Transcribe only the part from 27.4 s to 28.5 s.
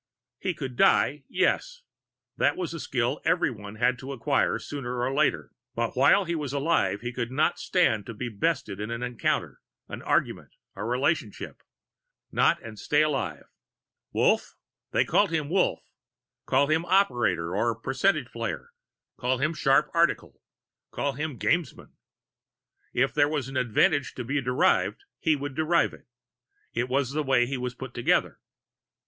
he was put together.